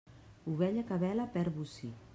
Ovella 0.53 0.85
que 0.89 0.97
bela 1.05 1.29
perd 1.37 1.59
bocí. 1.61 1.95